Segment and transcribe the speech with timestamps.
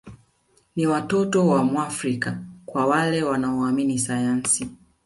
[0.75, 4.69] Ni watoto wa Mwafrika kwa wale wanaoamini sayansi